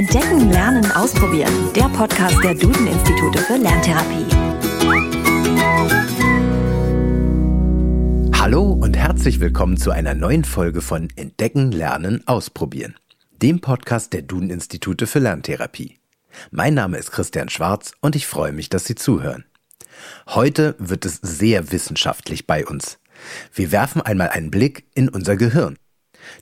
Entdecken, 0.00 0.50
Lernen, 0.50 0.90
Ausprobieren. 0.92 1.52
Der 1.76 1.90
Podcast 1.90 2.42
der 2.42 2.54
Duden-Institute 2.54 3.38
für 3.38 3.58
Lerntherapie. 3.58 4.24
Hallo 8.34 8.62
und 8.62 8.96
herzlich 8.96 9.40
willkommen 9.40 9.76
zu 9.76 9.90
einer 9.90 10.14
neuen 10.14 10.44
Folge 10.44 10.80
von 10.80 11.10
Entdecken, 11.16 11.70
Lernen, 11.70 12.26
Ausprobieren. 12.26 12.96
Dem 13.42 13.60
Podcast 13.60 14.14
der 14.14 14.22
Duden-Institute 14.22 15.06
für 15.06 15.18
Lerntherapie. 15.18 15.98
Mein 16.50 16.72
Name 16.72 16.96
ist 16.96 17.12
Christian 17.12 17.50
Schwarz 17.50 17.92
und 18.00 18.16
ich 18.16 18.26
freue 18.26 18.52
mich, 18.52 18.70
dass 18.70 18.86
Sie 18.86 18.94
zuhören. 18.94 19.44
Heute 20.28 20.76
wird 20.78 21.04
es 21.04 21.16
sehr 21.20 21.72
wissenschaftlich 21.72 22.46
bei 22.46 22.64
uns. 22.64 22.98
Wir 23.52 23.70
werfen 23.70 24.00
einmal 24.00 24.30
einen 24.30 24.50
Blick 24.50 24.86
in 24.94 25.10
unser 25.10 25.36
Gehirn. 25.36 25.76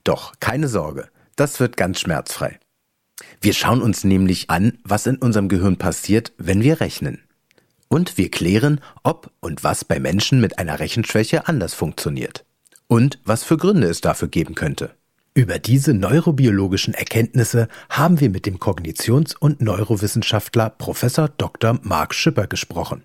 Doch 0.04 0.34
keine 0.38 0.68
Sorge, 0.68 1.08
das 1.34 1.58
wird 1.58 1.76
ganz 1.76 1.98
schmerzfrei. 1.98 2.60
Wir 3.40 3.52
schauen 3.52 3.82
uns 3.82 4.04
nämlich 4.04 4.50
an, 4.50 4.78
was 4.84 5.06
in 5.06 5.16
unserem 5.16 5.48
Gehirn 5.48 5.76
passiert, 5.76 6.32
wenn 6.38 6.62
wir 6.62 6.80
rechnen. 6.80 7.22
Und 7.88 8.18
wir 8.18 8.30
klären, 8.30 8.80
ob 9.02 9.30
und 9.40 9.64
was 9.64 9.84
bei 9.84 9.98
Menschen 9.98 10.40
mit 10.40 10.58
einer 10.58 10.78
Rechenschwäche 10.78 11.48
anders 11.48 11.74
funktioniert. 11.74 12.44
Und 12.86 13.18
was 13.24 13.44
für 13.44 13.56
Gründe 13.56 13.88
es 13.88 14.00
dafür 14.00 14.28
geben 14.28 14.54
könnte. 14.54 14.94
Über 15.34 15.58
diese 15.58 15.94
neurobiologischen 15.94 16.94
Erkenntnisse 16.94 17.68
haben 17.88 18.18
wir 18.20 18.28
mit 18.28 18.44
dem 18.44 18.58
Kognitions- 18.58 19.36
und 19.38 19.60
Neurowissenschaftler 19.60 20.70
Professor 20.70 21.28
Dr. 21.28 21.78
Mark 21.82 22.12
Schipper 22.14 22.46
gesprochen. 22.46 23.04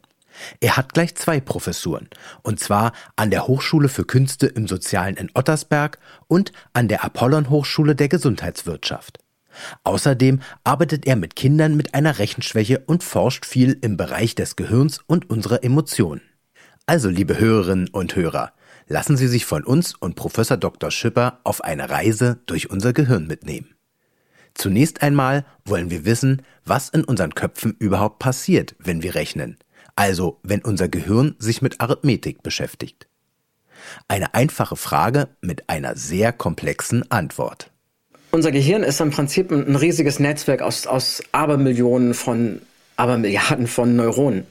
Er 0.59 0.77
hat 0.77 0.93
gleich 0.93 1.13
zwei 1.15 1.39
Professuren, 1.39 2.09
und 2.41 2.59
zwar 2.59 2.93
an 3.15 3.29
der 3.29 3.45
Hochschule 3.45 3.87
für 3.87 4.03
Künste 4.03 4.47
im 4.47 4.67
Sozialen 4.67 5.15
in 5.15 5.29
Ottersberg 5.35 5.99
und 6.27 6.51
an 6.73 6.87
der 6.87 7.03
Apollon 7.03 7.51
Hochschule 7.51 7.95
der 7.95 8.09
Gesundheitswirtschaft. 8.09 9.19
Außerdem 9.83 10.39
arbeitet 10.63 11.05
er 11.05 11.15
mit 11.15 11.35
Kindern 11.35 11.75
mit 11.75 11.93
einer 11.93 12.19
Rechenschwäche 12.19 12.83
und 12.85 13.03
forscht 13.03 13.45
viel 13.45 13.77
im 13.81 13.97
Bereich 13.97 14.35
des 14.35 14.55
Gehirns 14.55 14.99
und 15.05 15.29
unserer 15.29 15.63
Emotionen. 15.63 16.21
Also, 16.85 17.09
liebe 17.09 17.39
Hörerinnen 17.39 17.89
und 17.89 18.15
Hörer, 18.15 18.51
lassen 18.87 19.15
Sie 19.15 19.27
sich 19.27 19.45
von 19.45 19.63
uns 19.63 19.95
und 19.95 20.15
Professor 20.15 20.57
Dr. 20.57 20.91
Schipper 20.91 21.39
auf 21.43 21.63
eine 21.63 21.89
Reise 21.89 22.39
durch 22.45 22.69
unser 22.69 22.93
Gehirn 22.93 23.27
mitnehmen. 23.27 23.73
Zunächst 24.53 25.01
einmal 25.01 25.45
wollen 25.65 25.89
wir 25.89 26.05
wissen, 26.05 26.43
was 26.65 26.89
in 26.89 27.03
unseren 27.03 27.33
Köpfen 27.33 27.75
überhaupt 27.79 28.19
passiert, 28.19 28.75
wenn 28.79 29.01
wir 29.01 29.15
rechnen, 29.15 29.57
also 29.95 30.39
wenn 30.43 30.61
unser 30.61 30.89
Gehirn 30.89 31.35
sich 31.39 31.61
mit 31.61 31.81
Arithmetik 31.81 32.43
beschäftigt. 32.43 33.07
Eine 34.07 34.33
einfache 34.33 34.75
Frage 34.75 35.29
mit 35.41 35.69
einer 35.69 35.95
sehr 35.95 36.31
komplexen 36.31 37.09
Antwort 37.11 37.72
unser 38.33 38.51
Gehirn 38.51 38.81
ist 38.81 38.99
im 38.99 39.11
Prinzip 39.11 39.51
ein, 39.51 39.75
riesiges 39.75 40.19
Netzwerk 40.19 40.63
aus, 40.63 40.87
aus 40.87 41.21
Abermillionen 41.31 42.15
von 42.15 42.61
Abermilliarden 42.97 43.67
von 43.67 43.95
Neuronen. 43.95 44.45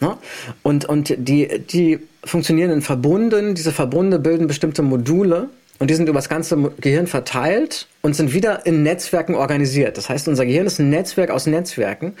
Ne? 0.00 0.16
Und, 0.62 0.84
und 0.84 1.14
die, 1.18 1.58
die 1.58 1.98
funktionieren 2.24 2.70
in 2.70 2.80
Verbunden. 2.80 3.56
Diese 3.56 3.72
Verbunde 3.72 4.20
bilden 4.20 4.46
bestimmte 4.46 4.82
Module 4.82 5.48
und 5.80 5.90
die 5.90 5.94
sind 5.94 6.08
über 6.08 6.18
das 6.18 6.28
ganze 6.28 6.56
Gehirn 6.80 7.08
verteilt 7.08 7.88
und 8.02 8.14
sind 8.14 8.32
wieder 8.32 8.66
in 8.66 8.84
Netzwerken 8.84 9.34
organisiert. 9.34 9.98
Das 9.98 10.08
heißt, 10.08 10.28
unser 10.28 10.46
Gehirn 10.46 10.66
ist 10.66 10.78
ein 10.78 10.90
Netzwerk 10.90 11.30
aus 11.30 11.46
Netzwerken. 11.46 12.14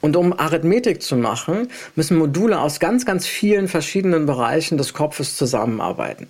Und 0.00 0.16
um 0.16 0.36
Arithmetik 0.36 1.02
zu 1.02 1.16
machen, 1.16 1.68
müssen 1.94 2.16
Module 2.16 2.60
aus 2.60 2.80
ganz, 2.80 3.06
ganz 3.06 3.28
vielen 3.28 3.68
verschiedenen 3.68 4.26
Bereichen 4.26 4.76
des 4.76 4.92
Kopfes 4.92 5.36
zusammenarbeiten. 5.36 6.26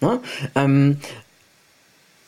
Ne? 0.00 0.20
Ähm, 0.56 0.98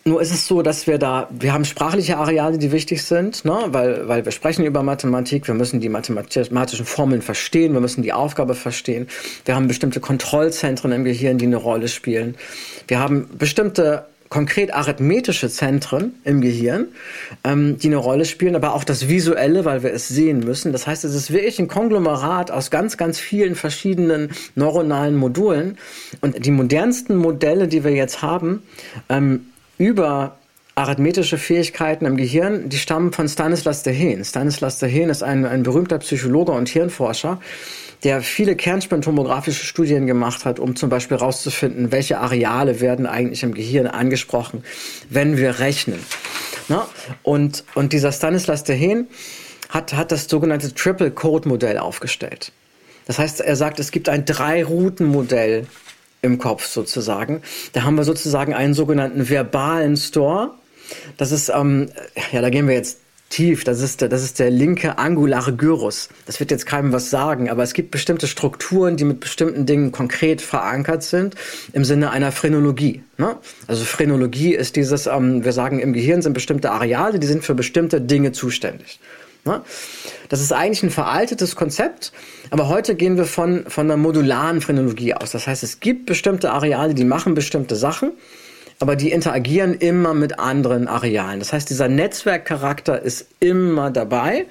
nur 0.07 0.21
ist 0.21 0.33
es 0.33 0.47
so, 0.47 0.61
dass 0.61 0.87
wir 0.87 0.99
da, 0.99 1.29
wir 1.31 1.55
haben 1.55 1.65
sprachliche 1.65 2.19
Areale, 2.19 2.59
die 2.59 2.73
wichtig 2.73 3.03
sind, 3.03 3.45
ne? 3.47 3.57
weil, 3.69 4.07
weil 4.07 4.25
wir 4.25 4.33
sprechen 4.33 4.65
über 4.67 4.83
Mathematik, 4.83 5.47
wir 5.47 5.55
müssen 5.55 5.81
die 5.81 5.89
mathematischen 5.89 6.85
Formeln 6.85 7.23
verstehen, 7.23 7.73
wir 7.73 7.81
müssen 7.81 8.03
die 8.03 8.13
Aufgabe 8.13 8.55
verstehen. 8.55 9.09
Wir 9.47 9.57
haben 9.57 9.67
bestimmte 9.67 10.01
Kontrollzentren 10.01 10.93
im 10.93 11.05
Gehirn, 11.05 11.39
die 11.39 11.47
eine 11.47 11.57
Rolle 11.57 11.89
spielen. 11.89 12.35
Wir 12.87 12.99
haben 12.99 13.31
bestimmte 13.39 14.05
konkret 14.29 14.75
arithmetische 14.75 15.49
Zentren 15.49 16.17
im 16.25 16.43
Gehirn, 16.43 16.89
ähm, 17.43 17.79
die 17.79 17.87
eine 17.87 17.97
Rolle 17.97 18.27
spielen, 18.27 18.57
aber 18.57 18.75
auch 18.75 18.85
das 18.85 19.09
Visuelle, 19.09 19.65
weil 19.65 19.83
wir 19.83 19.95
es 19.95 20.09
sehen 20.09 20.41
müssen. 20.41 20.73
Das 20.73 20.87
heißt, 20.87 21.05
es 21.05 21.15
ist 21.15 21.33
wirklich 21.33 21.59
ein 21.61 21.69
Konglomerat 21.69 22.51
aus 22.51 22.71
ganz, 22.71 22.99
ganz 22.99 23.19
vielen 23.19 23.55
verschiedenen 23.55 24.31
neuronalen 24.55 25.15
Modulen. 25.15 25.79
Und 26.21 26.45
die 26.45 26.51
modernsten 26.51 27.17
Modelle, 27.17 27.69
die 27.69 27.85
wir 27.85 27.93
jetzt 27.93 28.23
haben, 28.23 28.65
ähm, 29.09 29.47
über 29.79 30.37
arithmetische 30.75 31.39
Fähigkeiten 31.39 32.05
im 32.05 32.17
Gehirn, 32.17 32.69
die 32.69 32.79
stammen 32.79 33.13
von 33.13 33.29
Stanislas 33.29 33.83
Dehaene. 33.85 34.25
Stanislas 34.25 34.79
Dehaene 34.79 35.13
ist 35.13 35.23
ein, 35.23 35.45
ein 35.45 35.63
berühmter 35.63 35.99
Psychologe 35.99 36.53
und 36.53 36.69
Hirnforscher, 36.69 37.41
der 38.03 38.23
viele 38.23 38.57
kernspintomografische 38.57 39.65
Studien 39.65 40.07
gemacht 40.07 40.45
hat, 40.45 40.59
um 40.59 40.75
zum 40.75 40.91
Beispiel 40.91 41.19
herauszufinden, 41.19 41.93
welche 41.93 42.19
Areale 42.19 42.81
werden 42.81 43.07
eigentlich 43.07 43.45
im 43.45 43.55
Gehirn 43.55 43.87
angesprochen, 43.87 44.65
wenn 45.11 45.37
wir 45.37 45.61
rechnen. 45.61 46.01
Na? 46.69 46.89
Und, 47.23 47.65
und 47.75 47.93
dieser 47.93 48.11
Stanislas 48.11 48.65
Dehaene 48.65 49.07
hat, 49.71 49.95
hat 49.95 50.11
das 50.13 50.29
sogenannte 50.29 50.75
Triple 50.75 51.13
Code 51.13 51.49
Modell 51.49 51.79
aufgestellt. 51.79 52.53
Das 53.07 53.19
heißt, 53.19 53.41
er 53.41 53.57
sagt, 53.57 53.79
es 53.79 53.91
gibt 53.91 54.09
ein 54.09 54.25
Drei-Routen-Modell 54.25 55.67
im 56.25 56.39
Kopf 56.39 56.67
sozusagen. 56.67 57.43
Da 57.73 57.85
haben 57.85 57.97
wir 57.97 58.05
sozusagen 58.05 58.55
einen 58.55 58.75
sogenannten 58.75 59.29
verbalen 59.29 59.97
Store. 59.97 60.51
Das 61.17 61.31
ist, 61.31 61.51
ähm, 61.51 61.91
ja, 62.33 62.41
da 62.41 62.51
gehen 62.51 62.67
wir 62.67 62.75
jetzt 62.75 62.99
tief. 63.31 63.65
Das 63.65 63.81
ist, 63.81 64.01
der, 64.01 64.09
das 64.09 64.23
ist 64.23 64.39
der 64.39 64.51
linke 64.51 64.99
angulare 64.99 65.55
Gyrus. 65.55 66.09
Das 66.27 66.39
wird 66.41 66.51
jetzt 66.51 66.67
keinem 66.67 66.93
was 66.93 67.11
sagen, 67.11 67.51
aber 67.51 67.63
es 67.63 67.73
gibt 67.73 67.91
bestimmte 67.91 68.27
Strukturen, 68.27 68.97
die 68.97 69.05
mit 69.05 69.21
bestimmten 69.21 69.67
Dingen 69.67 69.93
konkret 69.93 70.41
verankert 70.41 71.03
sind 71.03 71.35
im 71.73 71.85
Sinne 71.85 72.11
einer 72.11 72.33
Phrenologie. 72.33 73.03
Ne? 73.19 73.37
Also 73.67 73.85
Phrenologie 73.85 74.55
ist 74.55 74.77
dieses, 74.77 75.07
ähm, 75.07 75.45
wir 75.45 75.53
sagen, 75.53 75.81
im 75.81 75.93
Gehirn 75.93 76.23
sind 76.23 76.33
bestimmte 76.33 76.71
Areale, 76.71 77.19
die 77.19 77.27
sind 77.27 77.45
für 77.45 77.55
bestimmte 77.55 78.01
Dinge 78.01 78.33
zuständig. 78.33 79.01
Ne? 79.45 79.63
Das 80.29 80.41
ist 80.41 80.53
eigentlich 80.53 80.83
ein 80.83 80.91
veraltetes 80.91 81.55
Konzept, 81.55 82.13
aber 82.51 82.69
heute 82.69 82.95
gehen 82.95 83.17
wir 83.17 83.27
von, 83.27 83.65
von 83.69 83.87
einer 83.87 83.99
modularen 83.99 84.61
Phrenologie 84.61 85.15
aus. 85.15 85.33
Das 85.33 85.47
heißt, 85.47 85.63
es 85.63 85.81
gibt 85.81 86.07
bestimmte 86.07 86.51
Areale, 86.51 86.95
die 86.95 87.05
machen 87.05 87.35
bestimmte 87.35 87.77
Sachen, 87.77 88.13
aber 88.81 88.97
die 88.97 89.13
interagieren 89.13 89.75
immer 89.75 90.15
mit 90.15 90.39
anderen 90.39 90.89
Arealen. 90.89 91.39
Das 91.41 91.53
heißt, 91.53 91.69
dieser 91.69 91.89
Netzwerkcharakter 91.89 93.01
ist 93.01 93.27
immer 93.41 93.91
dabei. 93.91 94.47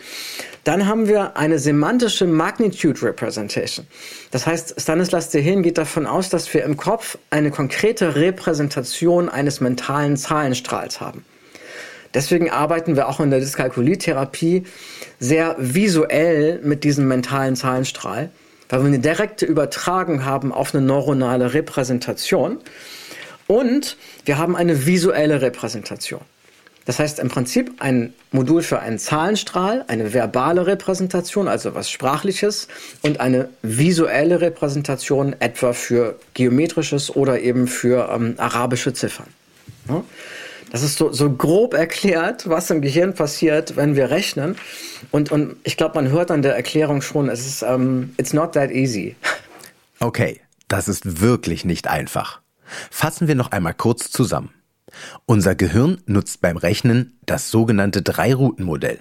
Dann 0.64 0.88
haben 0.88 1.08
wir 1.08 1.36
eine 1.36 1.59
semantische 1.59 2.26
Magnitude 2.26 3.02
Representation. 3.02 3.86
Das 4.32 4.48
heißt, 4.48 4.80
Stanislas 4.80 5.30
Dehaene 5.30 5.62
geht 5.62 5.78
davon 5.78 6.08
aus, 6.08 6.30
dass 6.30 6.53
wir 6.53 6.64
im 6.64 6.78
Kopf 6.78 7.18
eine 7.32 7.52
konkrete 7.52 8.16
Repräsentation 8.16 9.28
eines 9.28 9.59
mentalen 9.59 10.16
Zahlenstrahls 10.16 11.02
haben. 11.02 11.26
Deswegen 12.13 12.50
arbeiten 12.50 12.96
wir 12.96 13.07
auch 13.09 13.19
in 13.19 13.31
der 13.31 13.40
Dyskalkulietherapie 13.40 14.63
sehr 15.19 15.56
visuell 15.57 16.59
mit 16.63 16.84
diesem 16.84 17.07
mentalen 17.07 17.56
Zahlenstrahl, 17.56 18.29
weil 18.69 18.79
wir 18.81 18.88
eine 18.88 19.00
direkte 19.00 19.46
Übertragung 19.46 20.25
haben 20.25 20.52
auf 20.52 20.73
eine 20.73 20.85
neuronale 20.85 21.53
Repräsentation 21.53 22.59
und 23.47 23.97
wir 24.25 24.38
haben 24.38 24.56
eine 24.56 24.85
visuelle 24.85 25.41
Repräsentation. 25.41 26.22
Das 26.85 27.00
heißt 27.00 27.19
im 27.19 27.29
Prinzip 27.29 27.75
ein 27.79 28.13
Modul 28.31 28.62
für 28.62 28.79
einen 28.79 29.00
Zahlenstrahl, 29.00 29.85
eine 29.88 30.13
verbale 30.13 30.68
Repräsentation, 30.68 31.47
also 31.47 31.75
was 31.75 31.90
Sprachliches, 31.90 32.68
und 33.02 33.22
eine 33.22 33.50
visuelle 33.62 34.41
Repräsentation 34.41 35.34
etwa 35.40 35.72
für 35.72 36.19
geometrisches 36.34 37.16
oder 37.16 37.40
eben 37.40 37.68
für 37.68 38.09
ähm, 38.13 38.35
arabische 38.38 38.94
Ziffern. 38.94 39.28
Ja? 39.88 40.03
Das 40.73 40.81
ist 40.81 40.97
so, 40.97 41.11
so 41.11 41.31
grob 41.31 41.75
erklärt, 41.75 42.49
was 42.49 42.72
im 42.72 42.81
Gehirn 42.81 43.14
passiert, 43.14 43.75
wenn 43.75 43.96
wir 43.96 44.09
rechnen. 44.09 44.55
Und, 45.11 45.31
und 45.31 45.55
ich 45.64 45.78
glaube, 45.78 45.93
man 45.93 46.09
hört 46.09 46.31
an 46.31 46.41
der 46.41 46.55
Erklärung 46.55 47.03
schon, 47.03 47.29
es 47.29 47.46
ist, 47.46 47.61
um, 47.61 47.70
ähm, 47.70 48.16
it's 48.17 48.34
not 48.34 48.53
that 48.53 48.72
easy. 48.72 49.16
Okay, 49.99 50.41
das 50.70 50.87
ist 50.87 51.22
wirklich 51.22 51.64
nicht 51.64 51.87
einfach. 51.87 52.41
Fassen 52.90 53.28
wir 53.28 53.35
noch 53.35 53.52
einmal 53.52 53.75
kurz 53.75 54.09
zusammen. 54.09 54.49
Unser 55.28 55.53
Gehirn 55.53 56.02
nutzt 56.08 56.41
beim 56.41 56.58
Rechnen 56.58 57.19
das 57.28 57.52
sogenannte 57.52 58.02
Drei-Routen-Modell. 58.02 58.97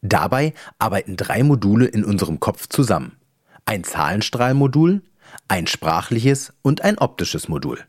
Dabei 0.00 0.54
arbeiten 0.78 1.16
drei 1.16 1.42
Module 1.42 1.84
in 1.84 2.02
unserem 2.02 2.40
Kopf 2.40 2.66
zusammen. 2.70 3.18
Ein 3.66 3.84
Zahlenstrahlmodul, 3.84 5.02
ein 5.48 5.66
sprachliches 5.66 6.54
und 6.62 6.80
ein 6.80 6.96
optisches 6.96 7.48
Modul. 7.48 7.80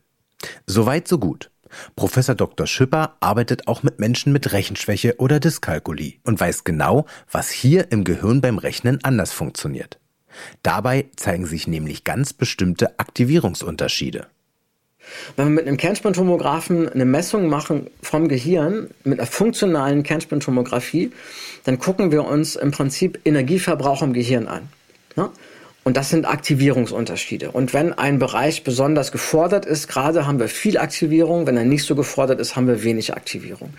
Soweit 0.66 1.08
so 1.08 1.18
gut. 1.18 1.50
Professor 1.94 2.34
Dr. 2.34 2.66
Schipper 2.66 3.16
arbeitet 3.20 3.68
auch 3.68 3.82
mit 3.82 3.98
Menschen 3.98 4.32
mit 4.32 4.52
Rechenschwäche 4.52 5.16
oder 5.18 5.40
Dyskalkulie 5.40 6.14
und 6.24 6.40
weiß 6.40 6.64
genau, 6.64 7.06
was 7.30 7.50
hier 7.50 7.90
im 7.90 8.04
Gehirn 8.04 8.40
beim 8.40 8.58
Rechnen 8.58 9.02
anders 9.02 9.32
funktioniert. 9.32 9.98
Dabei 10.62 11.06
zeigen 11.16 11.46
sich 11.46 11.66
nämlich 11.66 12.04
ganz 12.04 12.32
bestimmte 12.32 12.98
Aktivierungsunterschiede. 12.98 14.26
Wenn 15.36 15.46
wir 15.46 15.54
mit 15.54 15.66
einem 15.66 15.76
Kernspintomographen 15.76 16.88
eine 16.88 17.04
Messung 17.04 17.48
machen 17.48 17.88
vom 18.02 18.28
Gehirn, 18.28 18.90
mit 19.04 19.20
einer 19.20 19.26
funktionalen 19.28 20.02
Kernspintomographie, 20.02 21.12
dann 21.64 21.78
gucken 21.78 22.10
wir 22.10 22.24
uns 22.24 22.56
im 22.56 22.72
Prinzip 22.72 23.20
Energieverbrauch 23.24 24.02
im 24.02 24.12
Gehirn 24.12 24.48
an. 24.48 24.68
Ne? 25.14 25.30
Und 25.86 25.96
das 25.96 26.10
sind 26.10 26.24
Aktivierungsunterschiede. 26.24 27.52
Und 27.52 27.72
wenn 27.72 27.92
ein 27.92 28.18
Bereich 28.18 28.64
besonders 28.64 29.12
gefordert 29.12 29.64
ist, 29.64 29.86
gerade 29.86 30.26
haben 30.26 30.40
wir 30.40 30.48
viel 30.48 30.78
Aktivierung, 30.78 31.46
wenn 31.46 31.56
er 31.56 31.64
nicht 31.64 31.84
so 31.84 31.94
gefordert 31.94 32.40
ist, 32.40 32.56
haben 32.56 32.66
wir 32.66 32.82
wenig 32.82 33.14
Aktivierung. 33.14 33.72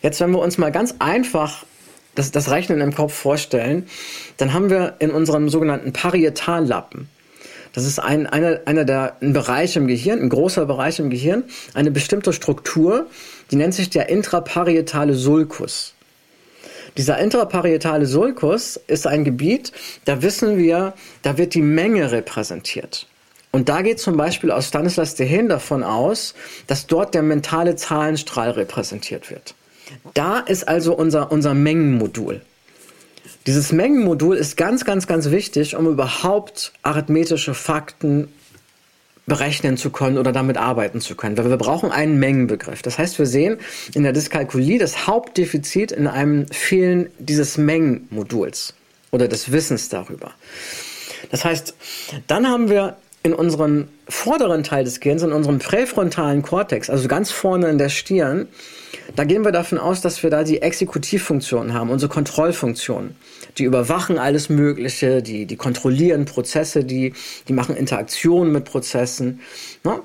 Jetzt, 0.00 0.20
wenn 0.20 0.30
wir 0.30 0.38
uns 0.38 0.56
mal 0.56 0.72
ganz 0.72 0.94
einfach 1.00 1.66
das, 2.14 2.30
das 2.30 2.50
Rechnen 2.50 2.80
im 2.80 2.94
Kopf 2.94 3.12
vorstellen, 3.12 3.86
dann 4.38 4.54
haben 4.54 4.70
wir 4.70 4.94
in 5.00 5.10
unserem 5.10 5.50
sogenannten 5.50 5.92
Parietallappen, 5.92 7.10
das 7.74 7.84
ist 7.84 7.98
ein, 7.98 8.26
einer, 8.26 8.60
einer 8.64 8.86
der 8.86 9.18
ein 9.20 9.34
Bereich 9.34 9.76
im 9.76 9.86
Gehirn, 9.86 10.20
ein 10.20 10.30
großer 10.30 10.64
Bereich 10.64 10.98
im 10.98 11.10
Gehirn, 11.10 11.44
eine 11.74 11.90
bestimmte 11.90 12.32
Struktur, 12.32 13.06
die 13.50 13.56
nennt 13.56 13.74
sich 13.74 13.90
der 13.90 14.08
intraparietale 14.08 15.12
Sulcus. 15.12 15.92
Dieser 16.98 17.18
intraparietale 17.18 18.06
Sulcus 18.06 18.78
ist 18.88 19.06
ein 19.06 19.22
Gebiet, 19.24 19.70
da 20.04 20.20
wissen 20.20 20.58
wir, 20.58 20.94
da 21.22 21.38
wird 21.38 21.54
die 21.54 21.62
Menge 21.62 22.10
repräsentiert. 22.10 23.06
Und 23.52 23.68
da 23.68 23.82
geht 23.82 24.00
zum 24.00 24.16
Beispiel 24.16 24.50
aus 24.50 24.66
Stanislas 24.66 25.14
Dehaene 25.14 25.48
davon 25.48 25.84
aus, 25.84 26.34
dass 26.66 26.88
dort 26.88 27.14
der 27.14 27.22
mentale 27.22 27.76
Zahlenstrahl 27.76 28.50
repräsentiert 28.50 29.30
wird. 29.30 29.54
Da 30.12 30.40
ist 30.40 30.66
also 30.66 30.92
unser, 30.92 31.30
unser 31.30 31.54
Mengenmodul. 31.54 32.42
Dieses 33.46 33.70
Mengenmodul 33.70 34.36
ist 34.36 34.56
ganz, 34.56 34.84
ganz, 34.84 35.06
ganz 35.06 35.30
wichtig, 35.30 35.76
um 35.76 35.86
überhaupt 35.86 36.72
arithmetische 36.82 37.54
Fakten 37.54 38.28
berechnen 39.28 39.76
zu 39.76 39.90
können 39.90 40.18
oder 40.18 40.32
damit 40.32 40.56
arbeiten 40.56 41.00
zu 41.00 41.14
können. 41.14 41.36
Weil 41.38 41.48
wir 41.50 41.56
brauchen 41.56 41.92
einen 41.92 42.18
Mengenbegriff. 42.18 42.82
Das 42.82 42.98
heißt, 42.98 43.18
wir 43.18 43.26
sehen 43.26 43.58
in 43.94 44.02
der 44.02 44.12
Dyskalkulie 44.12 44.78
das 44.78 45.06
Hauptdefizit 45.06 45.92
in 45.92 46.06
einem 46.06 46.46
Fehlen 46.48 47.10
dieses 47.18 47.58
Mengenmoduls 47.58 48.74
oder 49.10 49.28
des 49.28 49.52
Wissens 49.52 49.88
darüber. 49.88 50.32
Das 51.30 51.44
heißt, 51.44 51.74
dann 52.26 52.48
haben 52.48 52.68
wir 52.70 52.96
in 53.22 53.34
unserem 53.34 53.88
vorderen 54.08 54.62
Teil 54.62 54.84
des 54.84 55.00
Gehirns, 55.00 55.22
in 55.22 55.32
unserem 55.32 55.58
präfrontalen 55.58 56.42
Kortex, 56.42 56.88
also 56.88 57.08
ganz 57.08 57.30
vorne 57.30 57.68
in 57.68 57.78
der 57.78 57.88
Stirn, 57.88 58.48
da 59.16 59.24
gehen 59.24 59.44
wir 59.44 59.52
davon 59.52 59.78
aus, 59.78 60.00
dass 60.00 60.22
wir 60.22 60.30
da 60.30 60.44
die 60.44 60.62
Exekutivfunktion 60.62 61.74
haben, 61.74 61.90
unsere 61.90 62.12
Kontrollfunktion. 62.12 63.14
Die 63.56 63.64
überwachen 63.64 64.18
alles 64.18 64.48
Mögliche, 64.48 65.22
die, 65.22 65.46
die 65.46 65.56
kontrollieren 65.56 66.24
Prozesse, 66.24 66.84
die, 66.84 67.14
die 67.48 67.52
machen 67.52 67.76
Interaktionen 67.76 68.52
mit 68.52 68.64
Prozessen. 68.64 69.40
Ne? 69.84 70.00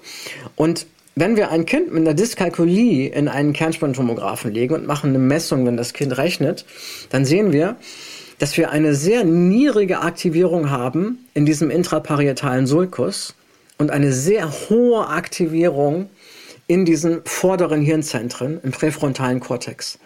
Und 0.55 0.87
wenn 1.15 1.35
wir 1.35 1.51
ein 1.51 1.65
Kind 1.65 1.93
mit 1.93 2.01
einer 2.01 2.15
Dyskalkulie 2.15 3.09
in 3.09 3.27
einen 3.27 3.53
Kernspintomographen 3.53 4.51
legen 4.51 4.73
und 4.73 4.87
machen 4.87 5.11
eine 5.11 5.19
Messung, 5.19 5.65
wenn 5.65 5.77
das 5.77 5.93
Kind 5.93 6.17
rechnet, 6.17 6.65
dann 7.09 7.25
sehen 7.25 7.53
wir, 7.53 7.75
dass 8.43 8.57
wir 8.57 8.71
eine 8.71 8.93
sehr 8.93 9.23
niedrige 9.23 10.01
Aktivierung 10.01 10.69
haben 10.69 11.17
in 11.33 11.45
diesem 11.45 11.69
intraparietalen 11.71 12.67
Sulcus 12.67 13.35
und 13.77 13.89
eine 13.89 14.11
sehr 14.11 14.51
hohe 14.67 15.07
Aktivierung 15.07 16.09
in 16.67 16.83
diesen 16.83 17.21
vorderen 17.23 17.79
Hirnzentren 17.79 18.59
im 18.61 18.71
präfrontalen 18.71 19.39
Kortex. 19.39 19.97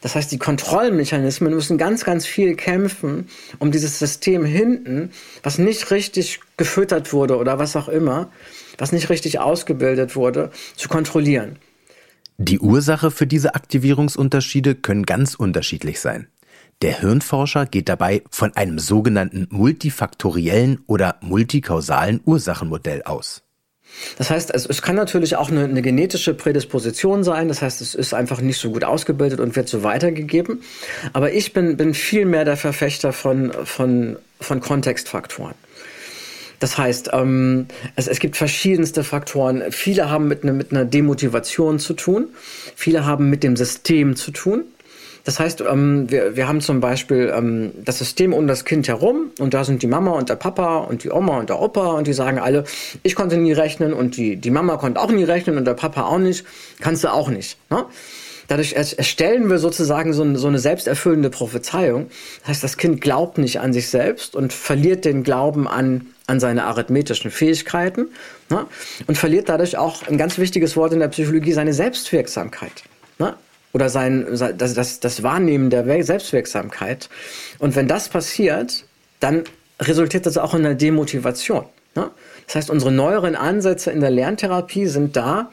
Das 0.00 0.14
heißt, 0.14 0.32
die 0.32 0.38
Kontrollmechanismen 0.38 1.52
müssen 1.52 1.76
ganz, 1.76 2.02
ganz 2.02 2.24
viel 2.24 2.56
kämpfen, 2.56 3.28
um 3.58 3.70
dieses 3.70 3.98
System 3.98 4.46
hinten, 4.46 5.10
was 5.42 5.58
nicht 5.58 5.90
richtig 5.90 6.40
gefüttert 6.56 7.12
wurde 7.12 7.36
oder 7.36 7.58
was 7.58 7.76
auch 7.76 7.88
immer, 7.88 8.32
was 8.78 8.92
nicht 8.92 9.10
richtig 9.10 9.38
ausgebildet 9.38 10.16
wurde, 10.16 10.50
zu 10.76 10.88
kontrollieren. 10.88 11.58
Die 12.38 12.58
Ursache 12.58 13.10
für 13.10 13.26
diese 13.26 13.54
Aktivierungsunterschiede 13.54 14.76
können 14.76 15.04
ganz 15.04 15.34
unterschiedlich 15.34 16.00
sein. 16.00 16.28
Der 16.82 16.98
Hirnforscher 16.98 17.66
geht 17.66 17.88
dabei 17.88 18.22
von 18.28 18.56
einem 18.56 18.80
sogenannten 18.80 19.46
multifaktoriellen 19.50 20.80
oder 20.88 21.14
multikausalen 21.20 22.20
Ursachenmodell 22.24 23.02
aus. 23.04 23.42
Das 24.18 24.30
heißt, 24.30 24.52
es, 24.52 24.66
es 24.66 24.82
kann 24.82 24.96
natürlich 24.96 25.36
auch 25.36 25.50
eine, 25.50 25.64
eine, 25.64 25.82
genetische 25.82 26.34
Prädisposition 26.34 27.22
sein. 27.22 27.46
Das 27.46 27.62
heißt, 27.62 27.80
es 27.82 27.94
ist 27.94 28.14
einfach 28.14 28.40
nicht 28.40 28.58
so 28.58 28.72
gut 28.72 28.82
ausgebildet 28.82 29.38
und 29.38 29.54
wird 29.54 29.68
so 29.68 29.84
weitergegeben. 29.84 30.62
Aber 31.12 31.32
ich 31.32 31.52
bin, 31.52 31.76
bin 31.76 31.94
viel 31.94 32.24
mehr 32.24 32.44
der 32.44 32.56
Verfechter 32.56 33.12
von, 33.12 33.52
von, 33.64 34.16
von 34.40 34.60
Kontextfaktoren. 34.60 35.54
Das 36.58 36.78
heißt, 36.78 37.10
ähm, 37.12 37.66
es, 37.96 38.08
es 38.08 38.18
gibt 38.18 38.36
verschiedenste 38.36 39.04
Faktoren. 39.04 39.64
Viele 39.70 40.10
haben 40.10 40.26
mit, 40.26 40.42
ne, 40.42 40.52
mit 40.52 40.72
einer 40.72 40.84
Demotivation 40.84 41.78
zu 41.78 41.94
tun. 41.94 42.28
Viele 42.74 43.04
haben 43.04 43.30
mit 43.30 43.42
dem 43.42 43.56
System 43.56 44.16
zu 44.16 44.30
tun. 44.30 44.64
Das 45.24 45.38
heißt, 45.38 45.60
ähm, 45.60 46.10
wir, 46.10 46.36
wir 46.36 46.48
haben 46.48 46.60
zum 46.60 46.80
Beispiel 46.80 47.32
ähm, 47.34 47.72
das 47.84 47.98
System 47.98 48.32
um 48.32 48.46
das 48.46 48.64
Kind 48.64 48.88
herum 48.88 49.30
und 49.38 49.54
da 49.54 49.64
sind 49.64 49.82
die 49.82 49.86
Mama 49.86 50.12
und 50.12 50.28
der 50.28 50.36
Papa 50.36 50.78
und 50.78 51.04
die 51.04 51.10
Oma 51.10 51.38
und 51.38 51.48
der 51.48 51.60
Opa 51.60 51.92
und 51.92 52.06
die 52.06 52.12
sagen 52.12 52.38
alle, 52.38 52.64
ich 53.02 53.14
konnte 53.14 53.36
nie 53.36 53.52
rechnen 53.52 53.92
und 53.92 54.16
die, 54.16 54.36
die 54.36 54.50
Mama 54.50 54.76
konnte 54.78 55.00
auch 55.00 55.10
nie 55.10 55.24
rechnen 55.24 55.58
und 55.58 55.64
der 55.64 55.74
Papa 55.74 56.02
auch 56.02 56.18
nicht, 56.18 56.44
kannst 56.80 57.04
du 57.04 57.12
auch 57.12 57.28
nicht. 57.28 57.56
Ne? 57.70 57.84
Dadurch 58.48 58.72
erstellen 58.74 59.48
wir 59.48 59.58
sozusagen 59.58 60.12
so, 60.12 60.22
eine 60.22 60.58
selbsterfüllende 60.58 61.30
Prophezeiung. 61.30 62.08
Das 62.40 62.48
heißt, 62.48 62.64
das 62.64 62.76
Kind 62.76 63.00
glaubt 63.00 63.38
nicht 63.38 63.60
an 63.60 63.72
sich 63.72 63.88
selbst 63.88 64.34
und 64.34 64.52
verliert 64.52 65.04
den 65.04 65.22
Glauben 65.22 65.68
an, 65.68 66.08
an 66.26 66.40
seine 66.40 66.64
arithmetischen 66.64 67.30
Fähigkeiten 67.30 68.08
ne? 68.50 68.66
und 69.06 69.16
verliert 69.16 69.48
dadurch 69.48 69.78
auch 69.78 70.06
ein 70.08 70.18
ganz 70.18 70.36
wichtiges 70.38 70.76
Wort 70.76 70.92
in 70.92 70.98
der 70.98 71.08
Psychologie, 71.08 71.52
seine 71.52 71.72
Selbstwirksamkeit. 71.72 72.82
Oder 73.72 73.88
sein, 73.88 74.26
das, 74.56 74.74
das, 74.74 75.00
das 75.00 75.22
Wahrnehmen 75.22 75.70
der 75.70 76.04
Selbstwirksamkeit. 76.04 77.08
Und 77.58 77.74
wenn 77.74 77.88
das 77.88 78.08
passiert, 78.08 78.84
dann 79.20 79.44
resultiert 79.80 80.26
das 80.26 80.36
auch 80.36 80.54
in 80.54 80.64
einer 80.66 80.74
Demotivation. 80.74 81.64
Ne? 81.94 82.10
Das 82.46 82.56
heißt, 82.56 82.70
unsere 82.70 82.92
neueren 82.92 83.34
Ansätze 83.34 83.90
in 83.90 84.00
der 84.00 84.10
Lerntherapie 84.10 84.86
sind 84.86 85.16
da, 85.16 85.50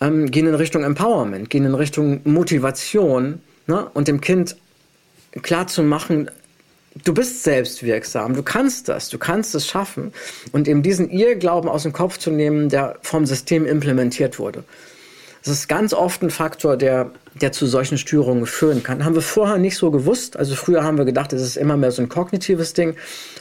ähm, 0.00 0.30
gehen 0.30 0.46
in 0.46 0.54
Richtung 0.54 0.82
Empowerment, 0.82 1.50
gehen 1.50 1.64
in 1.64 1.74
Richtung 1.74 2.20
Motivation 2.24 3.40
ne? 3.66 3.86
und 3.94 4.08
dem 4.08 4.20
Kind 4.20 4.56
klar 5.42 5.66
zu 5.66 5.82
machen, 5.82 6.30
du 7.04 7.14
bist 7.14 7.42
selbstwirksam, 7.42 8.34
du 8.34 8.42
kannst 8.42 8.88
das, 8.88 9.08
du 9.08 9.18
kannst 9.18 9.54
es 9.54 9.66
schaffen 9.66 10.12
und 10.52 10.68
eben 10.68 10.82
diesen 10.82 11.10
Irrglauben 11.10 11.70
aus 11.70 11.84
dem 11.84 11.92
Kopf 11.92 12.18
zu 12.18 12.30
nehmen, 12.30 12.68
der 12.68 12.98
vom 13.02 13.24
System 13.24 13.66
implementiert 13.66 14.38
wurde. 14.38 14.64
Das 15.44 15.52
ist 15.52 15.68
ganz 15.68 15.92
oft 15.92 16.22
ein 16.22 16.30
Faktor, 16.30 16.76
der, 16.76 17.10
der 17.40 17.50
zu 17.50 17.66
solchen 17.66 17.98
Störungen 17.98 18.46
führen 18.46 18.84
kann. 18.84 19.04
Haben 19.04 19.16
wir 19.16 19.22
vorher 19.22 19.58
nicht 19.58 19.76
so 19.76 19.90
gewusst. 19.90 20.36
Also 20.36 20.54
früher 20.54 20.84
haben 20.84 20.98
wir 20.98 21.04
gedacht, 21.04 21.32
es 21.32 21.42
ist 21.42 21.56
immer 21.56 21.76
mehr 21.76 21.90
so 21.90 22.00
ein 22.00 22.08
kognitives 22.08 22.74
Ding. 22.74 22.94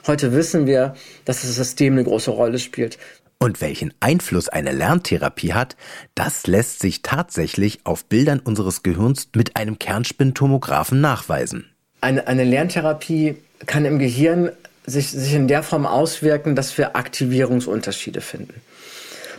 Heute 0.07 0.33
wissen 0.33 0.65
wir, 0.65 0.95
dass 1.25 1.41
das 1.41 1.55
System 1.55 1.93
eine 1.93 2.03
große 2.03 2.31
Rolle 2.31 2.57
spielt. 2.57 2.97
Und 3.37 3.61
welchen 3.61 3.93
Einfluss 3.99 4.49
eine 4.49 4.71
Lerntherapie 4.71 5.53
hat, 5.53 5.75
das 6.15 6.47
lässt 6.47 6.79
sich 6.79 7.01
tatsächlich 7.01 7.79
auf 7.85 8.05
Bildern 8.05 8.39
unseres 8.39 8.81
Gehirns 8.83 9.29
mit 9.35 9.55
einem 9.55 9.77
Kernspintomographen 9.77 11.01
nachweisen. 11.01 11.65
Eine, 12.01 12.27
eine 12.27 12.43
Lerntherapie 12.43 13.37
kann 13.67 13.85
im 13.85 13.99
Gehirn 13.99 14.51
sich, 14.85 15.09
sich 15.09 15.33
in 15.33 15.47
der 15.47 15.61
Form 15.63 15.85
auswirken, 15.85 16.55
dass 16.55 16.77
wir 16.77 16.95
Aktivierungsunterschiede 16.95 18.21
finden. 18.21 18.61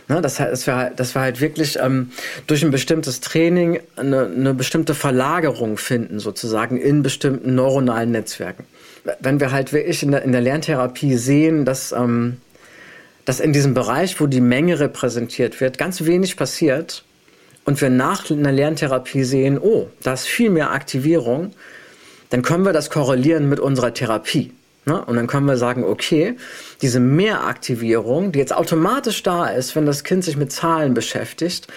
Ne, 0.09 0.21
das, 0.21 0.35
dass, 0.35 0.67
wir, 0.67 0.91
dass 0.95 1.15
wir 1.15 1.21
halt 1.21 1.39
wirklich 1.39 1.79
ähm, 1.79 2.11
durch 2.47 2.63
ein 2.63 2.71
bestimmtes 2.71 3.21
Training 3.21 3.79
eine, 3.95 4.25
eine 4.25 4.53
bestimmte 4.53 4.95
Verlagerung 4.95 5.77
finden, 5.77 6.19
sozusagen 6.19 6.77
in 6.77 7.03
bestimmten 7.03 7.55
neuronalen 7.55 8.11
Netzwerken. 8.11 8.65
Wenn 9.21 9.39
wir 9.39 9.51
halt 9.51 9.71
wirklich 9.71 10.03
in 10.03 10.11
der, 10.11 10.23
in 10.23 10.33
der 10.33 10.41
Lerntherapie 10.41 11.15
sehen, 11.15 11.63
dass, 11.63 11.93
ähm, 11.93 12.37
dass 13.23 13.39
in 13.39 13.53
diesem 13.53 13.73
Bereich, 13.73 14.19
wo 14.19 14.27
die 14.27 14.41
Menge 14.41 14.79
repräsentiert 14.79 15.61
wird, 15.61 15.77
ganz 15.77 16.03
wenig 16.03 16.35
passiert 16.35 17.05
und 17.63 17.79
wir 17.79 17.89
nach 17.89 18.29
einer 18.29 18.51
Lerntherapie 18.51 19.23
sehen, 19.23 19.57
oh, 19.57 19.87
da 20.03 20.13
ist 20.13 20.25
viel 20.25 20.49
mehr 20.49 20.71
Aktivierung, 20.71 21.51
dann 22.29 22.41
können 22.41 22.65
wir 22.65 22.73
das 22.73 22.89
korrelieren 22.89 23.47
mit 23.47 23.61
unserer 23.61 23.93
Therapie. 23.93 24.51
Ne? 24.85 25.03
Und 25.03 25.15
dann 25.15 25.27
können 25.27 25.45
wir 25.45 25.57
sagen, 25.57 25.83
okay, 25.83 26.35
diese 26.81 26.99
Mehraktivierung, 26.99 28.31
die 28.31 28.39
jetzt 28.39 28.55
automatisch 28.55 29.23
da 29.23 29.47
ist, 29.47 29.75
wenn 29.75 29.85
das 29.85 30.03
Kind 30.03 30.23
sich 30.23 30.37
mit 30.37 30.51
Zahlen 30.51 30.93
beschäftigt, 30.93 31.67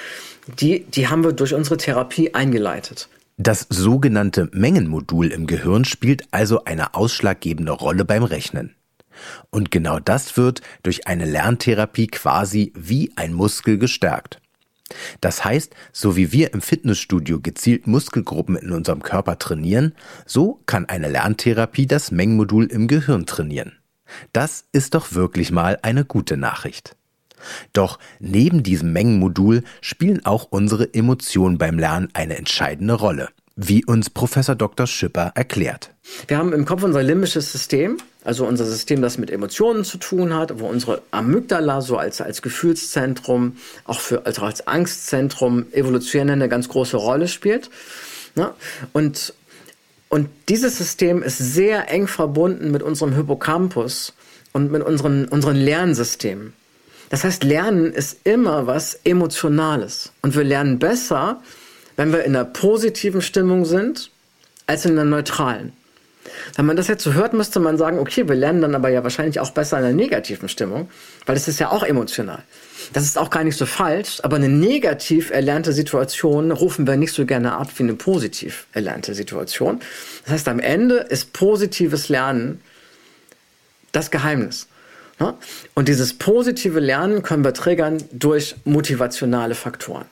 die, 0.61 0.85
die 0.85 1.09
haben 1.09 1.25
wir 1.25 1.33
durch 1.33 1.55
unsere 1.55 1.77
Therapie 1.77 2.35
eingeleitet. 2.35 3.09
Das 3.37 3.67
sogenannte 3.69 4.49
Mengenmodul 4.53 5.31
im 5.31 5.47
Gehirn 5.47 5.85
spielt 5.85 6.25
also 6.31 6.65
eine 6.65 6.95
ausschlaggebende 6.95 7.73
Rolle 7.73 8.05
beim 8.05 8.23
Rechnen. 8.23 8.75
Und 9.51 9.71
genau 9.71 9.99
das 9.99 10.37
wird 10.37 10.63
durch 10.83 11.07
eine 11.07 11.25
Lerntherapie 11.25 12.07
quasi 12.07 12.73
wie 12.75 13.13
ein 13.17 13.33
Muskel 13.33 13.79
gestärkt. 13.79 14.41
Das 15.21 15.45
heißt, 15.45 15.75
so 15.93 16.17
wie 16.17 16.33
wir 16.33 16.55
im 16.55 16.61
Fitnessstudio 16.61 17.41
gezielt 17.41 17.87
Muskelgruppen 17.87 18.57
in 18.57 18.71
unserem 18.71 19.03
Körper 19.03 19.39
trainieren, 19.39 19.95
so 20.27 20.61
kann 20.67 20.87
eine 20.87 21.09
Lerntherapie 21.09 21.87
das 21.87 22.11
Mengenmodul 22.11 22.67
im 22.67 22.87
Gehirn 22.87 23.27
trainieren. 23.27 23.73
Das 24.33 24.65
ist 24.73 24.95
doch 24.95 25.13
wirklich 25.15 25.51
mal 25.51 25.79
eine 25.83 26.05
gute 26.05 26.37
Nachricht. 26.37 26.97
Doch 27.73 27.99
neben 28.19 28.63
diesem 28.63 28.93
Mengenmodul 28.93 29.63
spielen 29.81 30.25
auch 30.25 30.45
unsere 30.51 30.95
Emotionen 30.95 31.59
beim 31.59 31.79
Lernen 31.79 32.09
eine 32.15 32.37
entscheidende 32.37 32.95
Rolle, 32.95 33.29
wie 33.57 33.85
uns 33.87 34.11
Professor 34.11 34.55
Dr. 34.55 34.87
Schipper 34.87 35.33
erklärt. 35.35 35.91
Wir 36.29 36.37
haben 36.37 36.53
im 36.53 36.67
Kopf 36.67 36.83
unser 36.83 37.03
limbisches 37.03 37.51
System, 37.51 37.97
also 38.23 38.47
unser 38.47 38.67
System, 38.67 39.01
das 39.01 39.17
mit 39.17 39.31
Emotionen 39.31 39.83
zu 39.83 39.97
tun 39.97 40.35
hat, 40.35 40.61
wo 40.61 40.67
unsere 40.67 41.03
Amygdala 41.11 41.81
so 41.81 41.97
als, 41.97 42.21
als 42.21 42.43
Gefühlszentrum, 42.43 43.57
auch 43.85 43.99
für, 43.99 44.27
also 44.27 44.43
als 44.43 44.67
Angstzentrum 44.67 45.67
evolutionär 45.73 46.35
eine 46.35 46.51
ganz 46.51 46.69
große 46.69 46.99
Rolle 46.99 47.29
spielt. 47.29 47.71
Ne? 48.35 48.53
Und, 48.93 49.33
und 50.11 50.29
dieses 50.51 50.77
System 50.77 51.23
ist 51.23 51.39
sehr 51.39 51.91
eng 51.91 52.07
verbunden 52.09 52.71
mit 52.71 52.83
unserem 52.83 53.15
Hippocampus 53.15 54.13
und 54.53 54.71
mit 54.71 54.83
unseren, 54.83 55.27
unseren 55.29 55.57
Lernsystemen. 55.57 56.53
Das 57.09 57.25
heißt, 57.25 57.43
Lernen 57.45 57.93
ist 57.93 58.19
immer 58.25 58.67
was 58.67 59.01
Emotionales. 59.05 60.13
Und 60.23 60.35
wir 60.37 60.45
lernen 60.45 60.79
besser, 60.79 61.41
wenn 61.97 62.13
wir 62.13 62.25
in 62.25 62.37
einer 62.37 62.45
positiven 62.45 63.23
Stimmung 63.23 63.65
sind, 63.65 64.11
als 64.67 64.85
in 64.85 64.93
einer 64.93 65.05
neutralen. 65.05 65.73
Wenn 66.57 66.67
man 66.67 66.77
das 66.77 66.89
jetzt 66.89 67.05
so 67.05 67.13
hört, 67.13 67.35
müsste 67.35 67.61
man 67.61 67.79
sagen, 67.79 67.99
okay, 67.99 68.29
wir 68.29 68.35
lernen 68.35 68.61
dann 68.61 68.75
aber 68.75 68.89
ja 68.89 69.03
wahrscheinlich 69.03 69.41
auch 69.41 69.51
besser 69.51 69.79
in 69.79 69.85
einer 69.85 69.95
negativen 69.95 70.49
Stimmung, 70.49 70.89
weil 71.25 71.37
es 71.37 71.49
ist 71.49 71.61
ja 71.61 71.71
auch 71.71 71.83
emotional. 71.83 72.43
Das 72.93 73.05
ist 73.05 73.17
auch 73.17 73.31
gar 73.31 73.45
nicht 73.45 73.57
so 73.57 73.67
falsch, 73.67 74.21
aber 74.23 74.37
eine 74.37 74.49
negativ 74.49 75.31
erlernte 75.31 75.73
Situation 75.73 76.51
rufen 76.53 76.87
wir 76.87 76.97
nicht 76.97 77.13
so 77.13 77.25
gerne 77.27 77.53
ab 77.53 77.69
wie 77.77 77.85
eine 77.85 77.95
positiv 77.95 78.67
erlernte 78.73 79.15
Situation. 79.15 79.81
Das 80.25 80.35
heißt, 80.35 80.49
am 80.49 80.61
Ende 80.61 80.97
ist 80.97 81.33
positives 81.33 82.09
Lernen 82.09 82.61
das 83.93 84.11
Geheimnis. 84.11 84.67
Und 85.75 85.89
dieses 85.89 86.13
positive 86.13 86.81
Lernen 86.81 87.23
können 87.23 87.45
wir 87.45 87.55
triggern 87.55 88.03
durch 88.13 88.57
motivationale 88.65 89.55
Faktoren. 89.55 90.05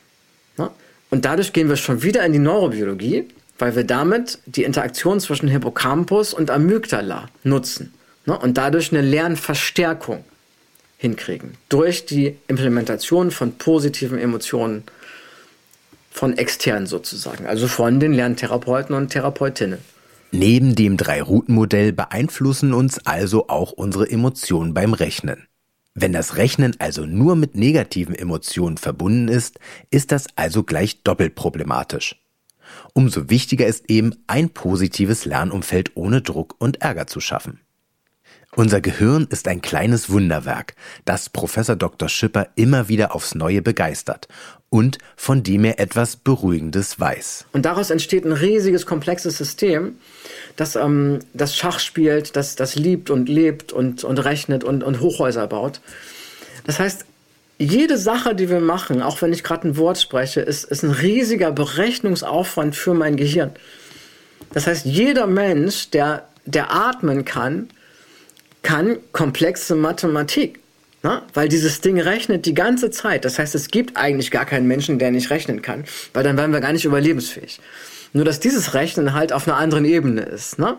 Und 1.14 1.25
dadurch 1.25 1.52
gehen 1.52 1.68
wir 1.68 1.76
schon 1.76 2.02
wieder 2.02 2.26
in 2.26 2.33
die 2.33 2.40
Neurobiologie, 2.40 3.28
weil 3.61 3.76
wir 3.76 3.85
damit 3.85 4.40
die 4.47 4.64
Interaktion 4.64 5.21
zwischen 5.21 5.47
Hippocampus 5.47 6.35
und 6.35 6.50
Amygdala 6.50 7.28
nutzen. 7.44 7.94
Und 8.26 8.59
dadurch 8.59 8.90
eine 8.90 9.00
Lernverstärkung 9.00 10.25
hinkriegen. 10.99 11.52
Durch 11.68 12.04
die 12.04 12.37
Implementation 12.49 13.30
von 13.30 13.52
positiven 13.59 14.18
Emotionen 14.18 14.83
von 16.11 16.37
extern 16.37 16.88
sozusagen, 16.88 17.47
also 17.47 17.68
von 17.68 18.00
den 18.00 18.12
Lerntherapeuten 18.12 18.97
und 18.97 19.11
Therapeutinnen. 19.11 19.78
Neben 20.33 20.75
dem 20.75 20.97
Drei-Routen-Modell 20.97 21.92
beeinflussen 21.92 22.75
uns 22.75 22.99
also 23.06 23.47
auch 23.47 23.71
unsere 23.71 24.11
Emotionen 24.11 24.75
beim 24.75 24.94
Rechnen. 24.94 25.47
Wenn 25.94 26.12
das 26.12 26.36
Rechnen 26.36 26.74
also 26.80 27.06
nur 27.06 27.36
mit 27.36 27.54
negativen 27.54 28.16
Emotionen 28.16 28.78
verbunden 28.78 29.28
ist, 29.28 29.60
ist 29.90 30.10
das 30.10 30.26
also 30.34 30.64
gleich 30.64 31.04
doppelt 31.04 31.36
problematisch. 31.36 32.20
Umso 32.94 33.30
wichtiger 33.30 33.66
ist 33.66 33.88
eben, 33.88 34.14
ein 34.26 34.50
positives 34.50 35.24
Lernumfeld 35.24 35.92
ohne 35.94 36.20
Druck 36.20 36.56
und 36.58 36.82
Ärger 36.82 37.06
zu 37.06 37.20
schaffen. 37.20 37.60
Unser 38.56 38.80
Gehirn 38.80 39.26
ist 39.30 39.49
ein 39.49 39.62
kleines 39.62 40.11
Wunderwerk, 40.11 40.75
das 41.04 41.28
Professor 41.28 41.75
Dr. 41.75 42.08
Schipper 42.08 42.49
immer 42.54 42.88
wieder 42.88 43.12
aufs 43.12 43.34
Neue 43.34 43.62
begeistert 43.62 44.28
und 44.70 44.99
von 45.16 45.42
dem 45.42 45.64
er 45.64 45.80
etwas 45.80 46.14
Beruhigendes 46.14 47.00
weiß. 47.00 47.46
Und 47.52 47.64
daraus 47.64 47.90
entsteht 47.90 48.25
ein 48.25 48.32
riesiges, 48.32 48.87
komplexes 48.87 49.38
System, 49.38 49.96
das, 50.54 50.76
ähm, 50.76 51.18
das 51.32 51.56
Schach 51.56 51.80
spielt, 51.80 52.37
das, 52.37 52.54
das 52.54 52.76
liebt 52.76 53.11
und 53.11 53.28
lebt 53.28 53.73
und, 53.73 54.04
und 54.04 54.18
rechnet 54.18 54.62
und, 54.62 54.84
und 54.84 55.00
Hochhäuser 55.00 55.49
baut. 55.49 55.80
Das 56.64 56.78
heißt, 56.78 57.06
jede 57.58 57.99
Sache, 57.99 58.37
die 58.37 58.49
wir 58.49 58.61
machen, 58.61 59.02
auch 59.02 59.20
wenn 59.20 59.32
ich 59.32 59.42
gerade 59.42 59.66
ein 59.66 59.76
Wort 59.76 59.99
spreche, 59.99 60.40
ist, 60.40 60.64
ist 60.64 60.84
ein 60.84 60.90
riesiger 60.90 61.50
Berechnungsaufwand 61.50 62.76
für 62.76 62.94
mein 62.94 63.16
Gehirn. 63.16 63.50
Das 64.52 64.68
heißt, 64.68 64.87
jeder 64.87 65.26
Mensch, 65.26 65.90
der, 65.90 66.28
der 66.46 66.73
atmen 66.73 67.25
kann, 67.25 67.68
kann 68.64 68.99
komplexe 69.12 69.76
Mathematik. 69.76 70.59
Na? 71.04 71.23
Weil 71.35 71.49
dieses 71.49 71.83
Ding 71.83 72.00
rechnet 72.00 72.47
die 72.47 72.54
ganze 72.54 72.90
Zeit. 72.90 73.25
Das 73.25 73.38
heißt, 73.38 73.54
es 73.54 73.68
gibt 73.68 73.97
eigentlich 73.97 74.30
gar 74.30 74.47
keinen 74.47 74.66
Menschen, 74.66 74.99
der 74.99 75.11
nicht 75.11 75.30
rechnen 75.30 75.62
kann, 75.62 75.85
weil 76.14 76.25
dann 76.25 76.37
wären 76.37 76.50
wir 76.50 76.61
gar 76.61 76.73
nicht 76.73 76.87
überlebensfähig. 76.87 77.61
Nur 78.14 78.25
dass 78.25 78.40
dieses 78.40 78.75
Rechnen 78.75 79.12
halt 79.12 79.33
auf 79.33 79.47
einer 79.47 79.59
anderen 79.59 79.85
Ebene 79.85 80.23
ist. 80.23 80.59
Ne? 80.59 80.76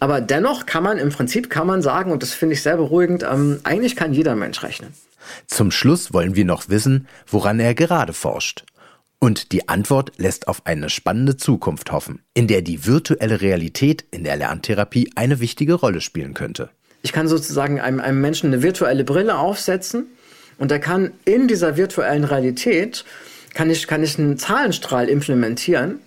Aber 0.00 0.20
dennoch 0.20 0.64
kann 0.64 0.82
man 0.82 0.98
im 0.98 1.10
Prinzip 1.10 1.50
kann 1.50 1.66
man 1.66 1.82
sagen, 1.82 2.10
und 2.10 2.22
das 2.22 2.32
finde 2.32 2.54
ich 2.54 2.62
sehr 2.62 2.76
beruhigend, 2.76 3.24
ähm, 3.24 3.60
eigentlich 3.62 3.94
kann 3.94 4.14
jeder 4.14 4.34
Mensch 4.34 4.62
rechnen. 4.62 4.94
Zum 5.46 5.70
Schluss 5.70 6.12
wollen 6.12 6.34
wir 6.34 6.44
noch 6.44 6.68
wissen, 6.70 7.06
woran 7.26 7.60
er 7.60 7.74
gerade 7.74 8.12
forscht. 8.12 8.64
Und 9.18 9.52
die 9.52 9.68
Antwort 9.68 10.12
lässt 10.16 10.48
auf 10.48 10.66
eine 10.66 10.90
spannende 10.90 11.36
Zukunft 11.36 11.92
hoffen, 11.92 12.22
in 12.34 12.48
der 12.48 12.62
die 12.62 12.86
virtuelle 12.86 13.40
Realität 13.40 14.04
in 14.10 14.24
der 14.24 14.36
Lerntherapie 14.36 15.12
eine 15.14 15.38
wichtige 15.38 15.74
Rolle 15.74 16.00
spielen 16.00 16.34
könnte. 16.34 16.70
Ich 17.02 17.12
kann 17.12 17.28
sozusagen 17.28 17.80
einem, 17.80 18.00
einem 18.00 18.20
Menschen 18.20 18.52
eine 18.52 18.62
virtuelle 18.62 19.04
Brille 19.04 19.36
aufsetzen 19.36 20.06
und 20.58 20.70
er 20.70 20.78
kann 20.78 21.12
in 21.24 21.48
dieser 21.48 21.76
virtuellen 21.76 22.24
Realität 22.24 23.04
kann 23.54 23.70
ich, 23.70 23.86
kann 23.86 24.02
ich 24.02 24.18
einen 24.18 24.38
Zahlenstrahl 24.38 25.08
implementieren, 25.08 25.98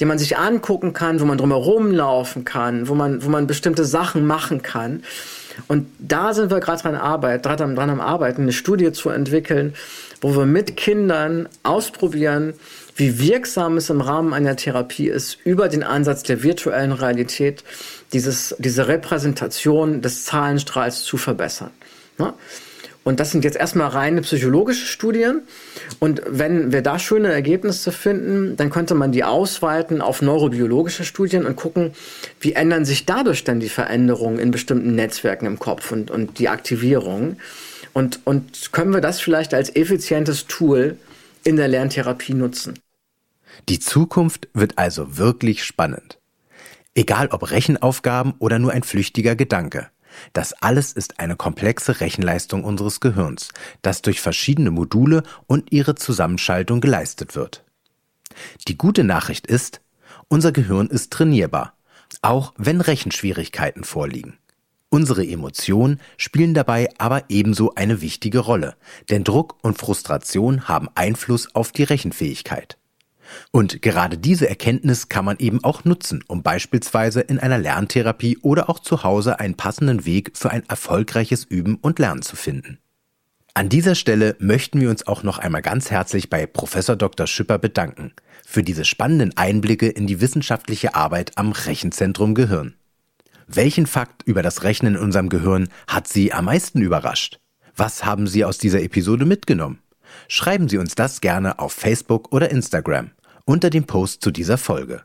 den 0.00 0.08
man 0.08 0.18
sich 0.18 0.36
angucken 0.36 0.92
kann, 0.92 1.20
wo 1.20 1.24
man 1.24 1.38
drumherum 1.38 1.90
laufen 1.90 2.44
kann, 2.44 2.88
wo 2.88 2.94
man, 2.94 3.24
wo 3.24 3.28
man 3.28 3.46
bestimmte 3.46 3.84
Sachen 3.84 4.26
machen 4.26 4.62
kann. 4.62 5.02
Und 5.68 5.86
da 5.98 6.34
sind 6.34 6.50
wir 6.50 6.60
gerade 6.60 6.82
dran, 6.82 7.42
dran, 7.42 7.76
dran 7.76 7.90
am 7.90 8.00
Arbeiten, 8.00 8.42
eine 8.42 8.52
Studie 8.52 8.92
zu 8.92 9.10
entwickeln, 9.10 9.74
wo 10.20 10.36
wir 10.36 10.46
mit 10.46 10.76
Kindern 10.76 11.48
ausprobieren, 11.62 12.54
wie 12.96 13.18
wirksam 13.18 13.76
es 13.76 13.90
im 13.90 14.00
Rahmen 14.00 14.32
einer 14.32 14.56
Therapie 14.56 15.08
ist, 15.08 15.38
über 15.44 15.68
den 15.68 15.82
Ansatz 15.82 16.22
der 16.22 16.42
virtuellen 16.42 16.92
Realität 16.92 17.62
dieses, 18.12 18.56
diese 18.58 18.88
Repräsentation 18.88 20.02
des 20.02 20.24
Zahlenstrahls 20.24 21.04
zu 21.04 21.18
verbessern. 21.18 21.70
Ne? 22.18 22.32
Und 23.04 23.20
das 23.20 23.30
sind 23.30 23.44
jetzt 23.44 23.56
erstmal 23.56 23.86
reine 23.86 24.20
psychologische 24.22 24.86
Studien. 24.86 25.42
Und 26.00 26.22
wenn 26.26 26.72
wir 26.72 26.82
da 26.82 26.98
schöne 26.98 27.32
Ergebnisse 27.32 27.92
finden, 27.92 28.56
dann 28.56 28.68
könnte 28.68 28.96
man 28.96 29.12
die 29.12 29.22
ausweiten 29.22 30.00
auf 30.00 30.22
neurobiologische 30.22 31.04
Studien 31.04 31.46
und 31.46 31.54
gucken, 31.54 31.92
wie 32.40 32.54
ändern 32.54 32.84
sich 32.84 33.06
dadurch 33.06 33.44
dann 33.44 33.60
die 33.60 33.68
Veränderungen 33.68 34.40
in 34.40 34.50
bestimmten 34.50 34.96
Netzwerken 34.96 35.46
im 35.46 35.60
Kopf 35.60 35.92
und, 35.92 36.10
und 36.10 36.40
die 36.40 36.48
Aktivierung. 36.48 37.36
Und, 37.92 38.20
und 38.24 38.72
können 38.72 38.92
wir 38.92 39.00
das 39.00 39.20
vielleicht 39.20 39.54
als 39.54 39.74
effizientes 39.76 40.46
Tool 40.48 40.96
in 41.44 41.54
der 41.54 41.68
Lerntherapie 41.68 42.34
nutzen? 42.34 42.74
Die 43.68 43.80
Zukunft 43.80 44.48
wird 44.54 44.78
also 44.78 45.16
wirklich 45.16 45.64
spannend. 45.64 46.18
Egal 46.94 47.28
ob 47.28 47.50
Rechenaufgaben 47.50 48.34
oder 48.38 48.58
nur 48.58 48.72
ein 48.72 48.82
flüchtiger 48.82 49.36
Gedanke. 49.36 49.90
Das 50.32 50.54
alles 50.54 50.92
ist 50.92 51.20
eine 51.20 51.36
komplexe 51.36 52.00
Rechenleistung 52.00 52.64
unseres 52.64 53.00
Gehirns, 53.00 53.50
das 53.82 54.00
durch 54.02 54.20
verschiedene 54.20 54.70
Module 54.70 55.22
und 55.46 55.72
ihre 55.72 55.94
Zusammenschaltung 55.94 56.80
geleistet 56.80 57.34
wird. 57.34 57.64
Die 58.66 58.78
gute 58.78 59.04
Nachricht 59.04 59.46
ist, 59.46 59.80
unser 60.28 60.52
Gehirn 60.52 60.88
ist 60.88 61.12
trainierbar, 61.12 61.74
auch 62.22 62.54
wenn 62.56 62.80
Rechenschwierigkeiten 62.80 63.84
vorliegen. 63.84 64.38
Unsere 64.88 65.26
Emotionen 65.26 66.00
spielen 66.16 66.54
dabei 66.54 66.88
aber 66.98 67.24
ebenso 67.28 67.74
eine 67.74 68.00
wichtige 68.00 68.38
Rolle, 68.38 68.76
denn 69.10 69.24
Druck 69.24 69.56
und 69.62 69.78
Frustration 69.78 70.68
haben 70.68 70.88
Einfluss 70.94 71.54
auf 71.54 71.72
die 71.72 71.82
Rechenfähigkeit. 71.82 72.78
Und 73.50 73.82
gerade 73.82 74.18
diese 74.18 74.48
Erkenntnis 74.48 75.08
kann 75.08 75.24
man 75.24 75.38
eben 75.38 75.62
auch 75.64 75.84
nutzen, 75.84 76.22
um 76.26 76.42
beispielsweise 76.42 77.20
in 77.20 77.38
einer 77.38 77.58
Lerntherapie 77.58 78.38
oder 78.42 78.68
auch 78.68 78.78
zu 78.78 79.02
Hause 79.02 79.40
einen 79.40 79.54
passenden 79.54 80.04
Weg 80.04 80.32
für 80.34 80.50
ein 80.50 80.62
erfolgreiches 80.68 81.44
Üben 81.44 81.76
und 81.76 81.98
Lernen 81.98 82.22
zu 82.22 82.36
finden. 82.36 82.78
An 83.54 83.70
dieser 83.70 83.94
Stelle 83.94 84.36
möchten 84.38 84.80
wir 84.82 84.90
uns 84.90 85.06
auch 85.06 85.22
noch 85.22 85.38
einmal 85.38 85.62
ganz 85.62 85.90
herzlich 85.90 86.28
bei 86.28 86.46
Professor 86.46 86.94
Dr. 86.94 87.26
Schipper 87.26 87.58
bedanken 87.58 88.12
für 88.46 88.62
diese 88.62 88.84
spannenden 88.84 89.34
Einblicke 89.36 89.88
in 89.88 90.06
die 90.06 90.20
wissenschaftliche 90.20 90.94
Arbeit 90.94 91.32
am 91.36 91.52
Rechenzentrum 91.52 92.34
Gehirn. 92.34 92.74
Welchen 93.46 93.86
Fakt 93.86 94.24
über 94.24 94.42
das 94.42 94.62
Rechnen 94.62 94.96
in 94.96 95.00
unserem 95.00 95.30
Gehirn 95.30 95.68
hat 95.86 96.06
Sie 96.06 96.34
am 96.34 96.44
meisten 96.44 96.82
überrascht? 96.82 97.40
Was 97.74 98.04
haben 98.04 98.26
Sie 98.26 98.44
aus 98.44 98.58
dieser 98.58 98.82
Episode 98.82 99.24
mitgenommen? 99.24 99.78
Schreiben 100.28 100.68
Sie 100.68 100.78
uns 100.78 100.94
das 100.94 101.20
gerne 101.20 101.58
auf 101.58 101.72
Facebook 101.72 102.32
oder 102.32 102.50
Instagram 102.50 103.12
unter 103.46 103.70
dem 103.70 103.84
Post 103.84 104.22
zu 104.22 104.30
dieser 104.30 104.58
Folge. 104.58 105.02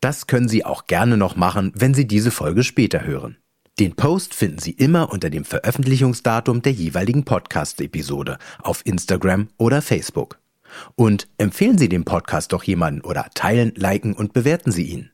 Das 0.00 0.26
können 0.26 0.48
Sie 0.48 0.64
auch 0.64 0.86
gerne 0.86 1.16
noch 1.16 1.36
machen, 1.36 1.72
wenn 1.74 1.94
Sie 1.94 2.06
diese 2.06 2.30
Folge 2.30 2.62
später 2.62 3.04
hören. 3.04 3.38
Den 3.78 3.94
Post 3.94 4.34
finden 4.34 4.58
Sie 4.58 4.72
immer 4.72 5.12
unter 5.12 5.30
dem 5.30 5.44
Veröffentlichungsdatum 5.44 6.62
der 6.62 6.72
jeweiligen 6.72 7.24
Podcast-Episode 7.24 8.38
auf 8.62 8.84
Instagram 8.84 9.48
oder 9.58 9.80
Facebook. 9.80 10.38
Und 10.94 11.28
empfehlen 11.38 11.78
Sie 11.78 11.88
den 11.88 12.04
Podcast 12.04 12.52
doch 12.52 12.64
jemanden 12.64 13.02
oder 13.02 13.26
teilen, 13.34 13.72
liken 13.76 14.14
und 14.14 14.32
bewerten 14.32 14.72
Sie 14.72 14.84
ihn. 14.84 15.10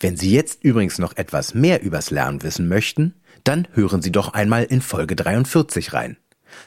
Wenn 0.00 0.16
Sie 0.16 0.32
jetzt 0.32 0.64
übrigens 0.64 0.98
noch 0.98 1.16
etwas 1.16 1.54
mehr 1.54 1.82
übers 1.82 2.10
Lernen 2.10 2.42
wissen 2.42 2.68
möchten, 2.68 3.14
dann 3.44 3.68
hören 3.72 4.02
Sie 4.02 4.12
doch 4.12 4.32
einmal 4.32 4.64
in 4.64 4.80
Folge 4.80 5.16
43 5.16 5.92
rein. 5.92 6.16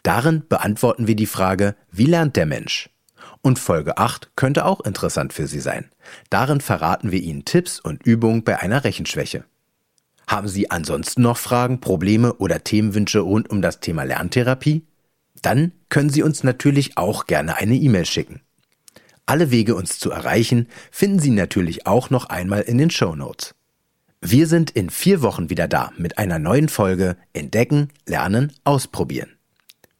Darin 0.03 0.43
beantworten 0.47 1.07
wir 1.07 1.15
die 1.15 1.25
Frage, 1.25 1.75
wie 1.91 2.05
lernt 2.05 2.35
der 2.35 2.45
Mensch? 2.45 2.89
Und 3.47 3.59
Folge 3.59 3.97
8 3.97 4.31
könnte 4.35 4.65
auch 4.65 4.81
interessant 4.81 5.31
für 5.31 5.47
Sie 5.47 5.61
sein. 5.61 5.89
Darin 6.29 6.59
verraten 6.59 7.13
wir 7.13 7.21
Ihnen 7.21 7.45
Tipps 7.45 7.79
und 7.79 8.05
Übungen 8.05 8.43
bei 8.43 8.59
einer 8.59 8.83
Rechenschwäche. 8.83 9.45
Haben 10.27 10.49
Sie 10.49 10.69
ansonsten 10.69 11.21
noch 11.21 11.37
Fragen, 11.37 11.79
Probleme 11.79 12.33
oder 12.33 12.65
Themenwünsche 12.65 13.19
rund 13.19 13.49
um 13.49 13.61
das 13.61 13.79
Thema 13.79 14.03
Lerntherapie? 14.03 14.85
Dann 15.41 15.71
können 15.87 16.09
Sie 16.09 16.23
uns 16.23 16.43
natürlich 16.43 16.97
auch 16.97 17.25
gerne 17.25 17.55
eine 17.55 17.75
E-Mail 17.75 18.05
schicken. 18.05 18.41
Alle 19.25 19.49
Wege, 19.49 19.75
uns 19.75 19.97
zu 19.97 20.11
erreichen, 20.11 20.67
finden 20.91 21.19
Sie 21.19 21.31
natürlich 21.31 21.87
auch 21.87 22.09
noch 22.09 22.25
einmal 22.25 22.63
in 22.63 22.77
den 22.77 22.89
Show 22.89 23.15
Notes. 23.15 23.55
Wir 24.19 24.47
sind 24.47 24.71
in 24.71 24.89
vier 24.89 25.21
Wochen 25.21 25.49
wieder 25.49 25.69
da 25.69 25.93
mit 25.95 26.17
einer 26.17 26.37
neuen 26.37 26.67
Folge 26.67 27.15
Entdecken, 27.31 27.93
Lernen, 28.05 28.51
Ausprobieren. 28.65 29.37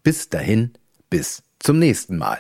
Bis 0.03 0.27
dahin, 0.27 0.73
bis 1.09 1.43
zum 1.59 1.79
nächsten 1.79 2.17
Mal. 2.17 2.39